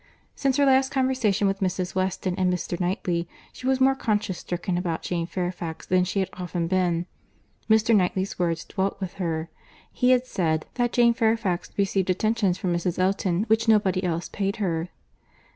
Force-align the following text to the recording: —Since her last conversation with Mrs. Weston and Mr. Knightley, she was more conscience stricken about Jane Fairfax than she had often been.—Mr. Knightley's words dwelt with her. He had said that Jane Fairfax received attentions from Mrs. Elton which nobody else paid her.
—Since 0.35 0.57
her 0.57 0.65
last 0.65 0.89
conversation 0.89 1.45
with 1.45 1.59
Mrs. 1.59 1.93
Weston 1.93 2.33
and 2.35 2.51
Mr. 2.51 2.79
Knightley, 2.79 3.27
she 3.53 3.67
was 3.67 3.79
more 3.79 3.93
conscience 3.93 4.39
stricken 4.39 4.75
about 4.75 5.03
Jane 5.03 5.27
Fairfax 5.27 5.85
than 5.85 6.05
she 6.05 6.21
had 6.21 6.29
often 6.33 6.65
been.—Mr. 6.65 7.95
Knightley's 7.95 8.39
words 8.39 8.65
dwelt 8.65 8.99
with 8.99 9.13
her. 9.21 9.47
He 9.91 10.09
had 10.09 10.25
said 10.25 10.65
that 10.73 10.91
Jane 10.91 11.13
Fairfax 11.13 11.69
received 11.77 12.09
attentions 12.09 12.57
from 12.57 12.73
Mrs. 12.73 12.97
Elton 12.97 13.43
which 13.43 13.67
nobody 13.67 14.03
else 14.03 14.27
paid 14.27 14.55
her. 14.55 14.89